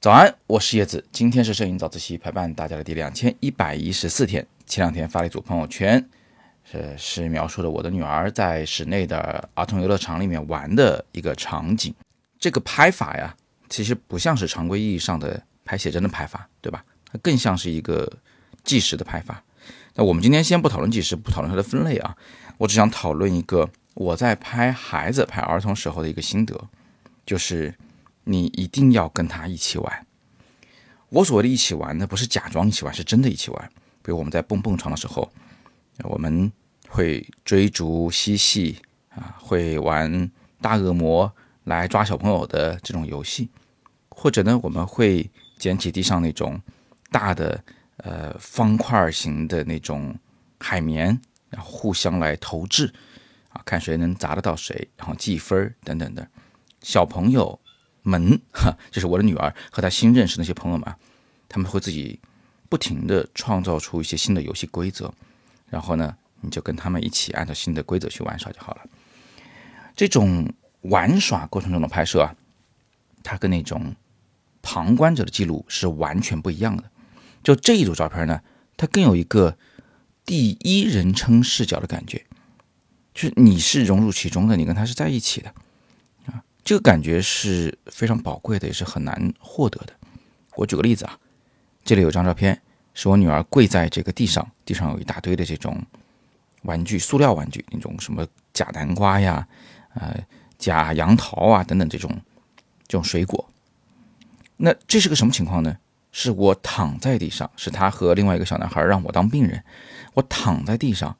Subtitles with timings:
[0.00, 1.04] 早安，我是叶子。
[1.10, 4.46] 今天是摄影早自习陪伴大家的第两千一百一十四天。
[4.64, 6.08] 前两天发了一组朋友圈，
[6.62, 11.92] 是是描述的我的女儿在室内的儿童游乐场里面玩的一个场景。
[12.38, 13.34] 这个拍法呀，
[13.68, 16.84] 其实不像是常规意义上的拍写真的拍法，对吧？
[17.10, 18.08] 它更像是一个
[18.62, 19.42] 纪实的拍法。
[19.94, 22.16] 那我们今天先不讨论纪实，不讨论它的分类啊，
[22.58, 26.68] 我只想讨论一个我在拍孩子、拍儿童时候的一个心得，
[27.26, 27.74] 就是。
[28.28, 30.06] 你一定要跟他一起玩。
[31.10, 33.70] 我所谓的一起玩呢，不是假装一起玩，是真的一起玩。
[34.02, 35.30] 比如我们在蹦蹦床的时候，
[36.02, 36.50] 我们
[36.88, 40.28] 会追逐嬉戏啊，会玩
[40.60, 43.48] 大恶魔来抓小朋友的这种游戏，
[44.08, 46.60] 或者呢，我们会捡起地上那种
[47.12, 47.62] 大的
[47.98, 50.12] 呃方块型的那种
[50.58, 51.16] 海绵，
[51.48, 52.92] 然后互相来投掷
[53.64, 56.28] 看谁能砸得到谁，然后记分等等的。
[56.82, 57.58] 小朋友。
[58.08, 60.94] 们哈，就是我的女儿和她新认识那些朋友们，
[61.48, 62.20] 他们会自己
[62.68, 65.12] 不停的创造出一些新的游戏规则，
[65.68, 68.82] 然后呢，你就跟他们一起按照新的规则去玩耍就好了。
[69.96, 72.36] 这种玩耍过程中的拍摄啊，
[73.24, 73.96] 它跟那种
[74.62, 76.84] 旁观者的记录是完全不一样的。
[77.42, 78.40] 就这一组照片呢，
[78.76, 79.58] 它更有一个
[80.24, 82.24] 第一人称视角的感觉，
[83.16, 85.48] 就是你是融入其中的，你跟他是在一起的。
[86.26, 89.94] 啊这个感觉是非常宝贵的，也是很难获得的。
[90.56, 91.18] 我举个例子啊，
[91.82, 92.60] 这里有张照片，
[92.92, 95.82] 是我女儿跪在这个地上，地上有一大堆的这种
[96.62, 99.48] 玩具，塑料玩具，那种什么假南瓜呀、
[99.94, 100.14] 呃
[100.58, 102.10] 假杨桃啊等等这种
[102.86, 103.48] 这种水果。
[104.58, 105.78] 那这是个什么情况呢？
[106.12, 109.62] 是我躺在地上，是他和另外一个小男孩让我当病人，
[110.14, 111.16] 我躺在地上，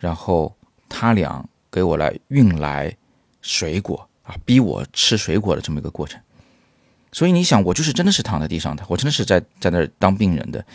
[0.00, 0.56] 然后
[0.88, 2.96] 他俩给我来运来
[3.40, 4.08] 水果。
[4.26, 6.20] 啊，逼我吃水果的这么一个过程，
[7.12, 10.66] 所以你想，我就是真的是躺在地上的，我真的是在在那儿当病人的，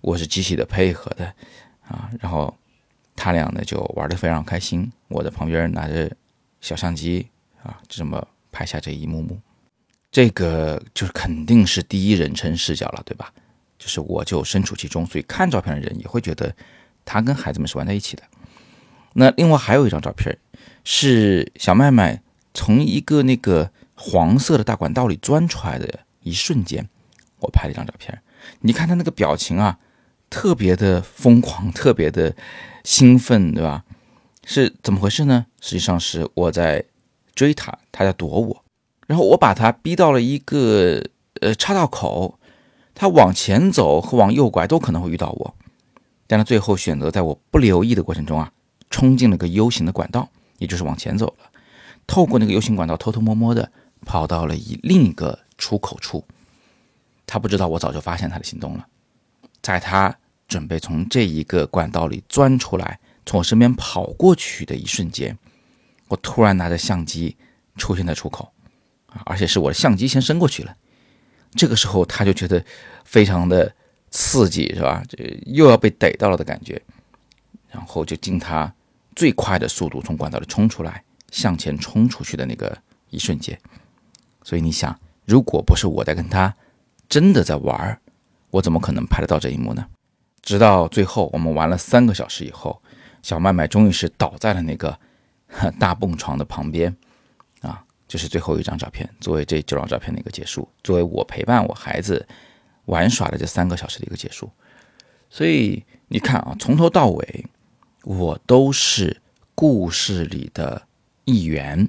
[0.00, 1.24] 我是极其的配合的
[1.88, 2.08] 啊。
[2.20, 2.56] 然后
[3.16, 6.08] 他俩呢就玩的非常开心，我在旁边拿着
[6.60, 7.26] 小相机
[7.64, 9.36] 啊，这么拍下这一幕幕，
[10.12, 13.32] 这个就是肯定是第一人称视角了，对吧？
[13.76, 16.54] 就是我就身处其中，所以看照片的人也会觉得
[17.04, 18.22] 他跟孩子们是玩在一起的。
[19.14, 20.38] 那另外还有一张照片
[20.84, 22.22] 是小麦麦。
[22.52, 26.88] 从一个那个黄色的大管道里钻出来的一瞬间，
[27.38, 28.20] 我拍了一张照片。
[28.62, 29.78] 你看他那个表情啊，
[30.28, 32.34] 特别的疯狂，特别的
[32.82, 33.84] 兴奋，对吧？
[34.44, 35.46] 是怎么回事呢？
[35.60, 36.84] 实际上是我在
[37.36, 38.64] 追他，他在躲我，
[39.06, 41.00] 然后我把他逼到了一个
[41.40, 42.36] 呃岔道口，
[42.96, 45.54] 他往前走和往右拐都可能会遇到我，
[46.26, 48.52] 但他最后选择在我不留意的过程中啊，
[48.90, 50.28] 冲进了个 U 型的管道，
[50.58, 51.50] 也就是往前走了。
[52.06, 53.70] 透过那个 U 型管道，偷偷摸摸的
[54.04, 56.24] 跑到了一另一个出口处。
[57.26, 58.86] 他不知道我早就发现他的行动了。
[59.62, 60.14] 在他
[60.48, 65.38] 准备从这一个管道里钻出来，从我身边跑过去的一瞬间，
[66.08, 67.36] 我突然拿着相机
[67.76, 68.50] 出现在出口，
[69.24, 70.76] 而且是我的相机先伸过去了。
[71.52, 72.64] 这个时候他就觉得
[73.04, 73.72] 非常的
[74.10, 75.04] 刺激，是吧？
[75.08, 76.82] 这又要被逮到了的感觉，
[77.68, 78.72] 然后就尽他
[79.14, 81.02] 最快的速度从管道里冲出来。
[81.30, 82.76] 向前冲出去的那个
[83.10, 83.56] 一瞬间，
[84.42, 86.52] 所以你想，如果不是我在跟他
[87.08, 88.00] 真的在玩
[88.50, 89.86] 我怎么可能拍得到这一幕呢？
[90.42, 92.82] 直到最后，我们玩了三个小时以后，
[93.22, 94.98] 小麦麦终于是倒在了那个
[95.78, 96.92] 大蹦床的旁边，
[97.60, 102.26] 啊，这是最后一张照片，作为这九张照片的一个结束，作为我陪伴我孩子
[102.86, 104.50] 玩耍的这三个小时的一个结束。
[105.28, 107.46] 所以你看啊，从头到尾，
[108.04, 109.20] 我都是
[109.54, 110.82] 故事里的。
[111.26, 111.88] 一员，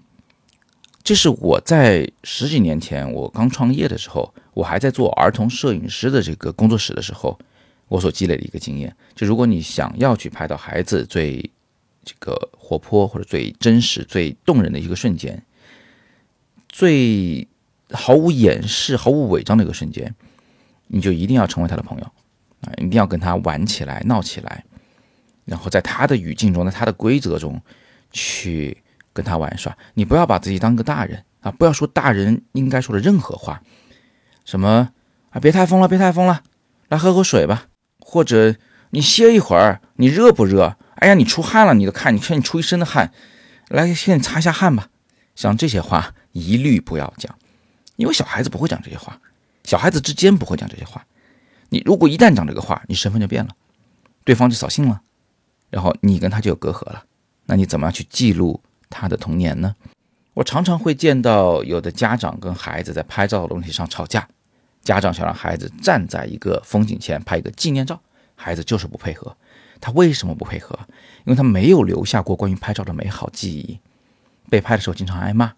[1.02, 7.40] 这是我在十几年前我刚创业的时候，我还在做儿童摄影师的这个工作室的时候，
[7.88, 8.96] 我所积累的一个经验。
[9.16, 11.50] 就如果你想要去拍到孩子最
[12.04, 15.44] 这个活泼或者最真实、最动人的一个瞬间，
[16.70, 17.48] 最
[17.91, 20.14] 毫无掩饰、毫无伪装的一个瞬间，
[20.85, 22.03] 你就一定要成为他的朋友
[22.62, 22.70] 啊！
[22.78, 24.64] 一定要跟他玩起来、闹起来，
[25.46, 27.61] 然后在他的语境中，在他的规则中
[28.11, 28.78] 去。
[29.14, 31.52] 跟他玩耍，你不要把自己当个大人啊！
[31.52, 33.61] 不要说大人应该说的任何话，
[34.46, 34.90] 什么
[35.32, 36.43] 啊，别太疯了，别太疯了，
[36.88, 37.66] 来喝口水吧，
[37.99, 38.55] 或者
[38.91, 40.78] 你歇一会儿，你热不热？
[40.96, 43.11] 哎呀，你出汗了，你都看，你看你出一身的汗，
[43.67, 44.87] 来，先擦一下汗吧。
[45.35, 47.37] 像这些话一律不要讲，
[47.97, 49.20] 因为小孩子不会讲这些话，
[49.66, 51.05] 小孩子之间不会讲这些话。
[51.67, 53.49] 你如果一旦讲这个话，你身份就变了，
[54.23, 55.02] 对方就扫兴了，
[55.72, 57.06] 然后你跟他就有隔阂了，
[57.47, 58.62] 那你怎么样去记录？
[58.91, 59.76] 他的童年呢？
[60.34, 64.28] 我常常会见到有的家长跟孩子在拍照的问题上吵架，
[64.84, 68.00] 家长想让孩子站在一个风景前拍一个纪念照，
[68.35, 69.35] 孩子就是不配合。
[69.79, 70.78] 他为什么不配合？
[71.26, 73.79] 因为他没有留下过关于拍照的美好记忆。
[74.50, 75.53] 被拍的时候经常挨骂，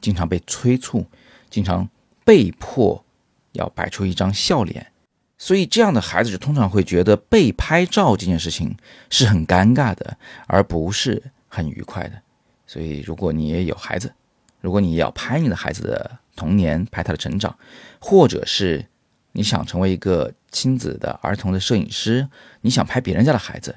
[0.00, 1.04] 经常被催促，
[1.50, 1.88] 经常
[2.24, 3.04] 被迫
[3.52, 4.92] 要摆出一张笑脸。
[5.38, 8.76] 所以，这样的孩子就通常会觉得被拍照这件事情
[9.10, 10.16] 是很尴尬的，
[10.46, 12.22] 而不是很愉快的。
[12.66, 14.14] 所以，如果你也有孩子，
[14.60, 17.56] 如果你要拍你的孩子的童年，拍他的成长，
[18.00, 18.86] 或者是
[19.32, 22.26] 你想成为一个亲子的儿童的摄影师，
[22.62, 23.76] 你想拍别人家的孩子，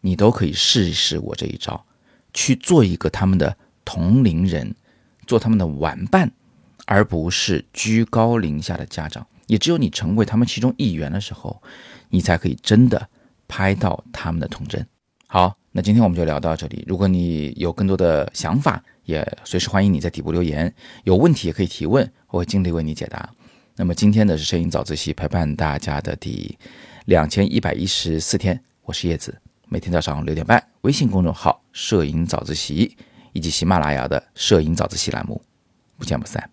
[0.00, 1.84] 你都可以试一试我这一招，
[2.34, 4.74] 去做一个他们的同龄人，
[5.28, 6.32] 做他们的玩伴，
[6.86, 9.24] 而不是居高临下的家长。
[9.52, 11.62] 也只有你成为他们其中一员的时候，
[12.08, 13.06] 你才可以真的
[13.46, 14.84] 拍到他们的童真。
[15.26, 16.82] 好，那今天我们就聊到这里。
[16.88, 20.74] 如果你有更多的想法，也随时欢迎你在底部留言。
[21.04, 23.28] 有问题也可以提问，我会尽力为你解答。
[23.76, 26.56] 那么今天的是摄影早自习陪伴大家的第
[27.04, 29.38] 两千一百一十四天，我是叶子，
[29.68, 32.96] 每天早上六点半，微信公众号“摄影早自习”
[33.34, 35.42] 以及喜马拉雅的“摄影早自习”栏目，
[35.98, 36.48] 不见不散。